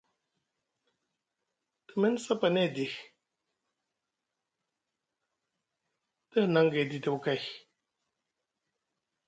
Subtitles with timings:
[1.87, 2.87] Te mini sapani edi,
[6.29, 7.41] te hinaŋ gay didiɓi kay.